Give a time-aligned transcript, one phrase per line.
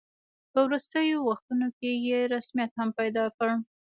[0.51, 3.49] په وروستیو وختونو کې یې رسمیت هم پیدا کړ.